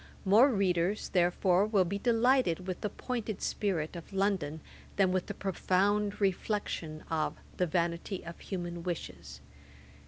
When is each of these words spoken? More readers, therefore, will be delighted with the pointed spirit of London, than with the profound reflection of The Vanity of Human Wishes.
More 0.25 0.49
readers, 0.49 1.09
therefore, 1.09 1.67
will 1.67 1.85
be 1.85 1.99
delighted 1.99 2.65
with 2.65 2.81
the 2.81 2.89
pointed 2.89 3.39
spirit 3.39 3.95
of 3.95 4.11
London, 4.11 4.59
than 4.95 5.11
with 5.11 5.27
the 5.27 5.35
profound 5.35 6.19
reflection 6.19 7.03
of 7.11 7.35
The 7.57 7.67
Vanity 7.67 8.25
of 8.25 8.39
Human 8.39 8.81
Wishes. 8.81 9.41